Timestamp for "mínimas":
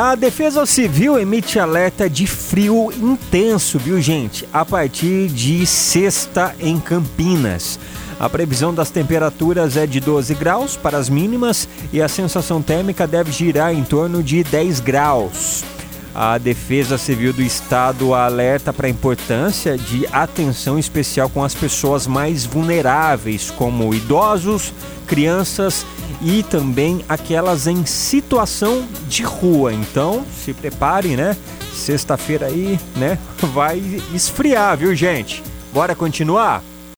11.08-11.68